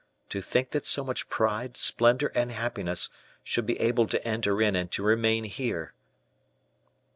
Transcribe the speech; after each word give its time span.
To 0.29 0.41
think 0.41 0.71
that 0.71 0.87
so 0.87 1.03
much 1.03 1.29
pride, 1.29 1.77
splendor, 1.77 2.31
and 2.33 2.51
happiness, 2.51 3.09
should 3.43 3.67
be 3.67 3.79
able 3.79 4.07
to 4.07 4.27
enter 4.27 4.59
in 4.59 4.75
and 4.75 4.89
to 4.93 5.03
remain 5.03 5.43
here!" 5.43 5.93